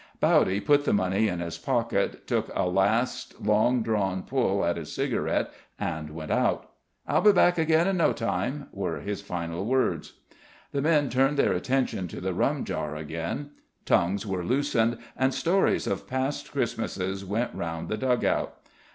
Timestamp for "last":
2.67-3.39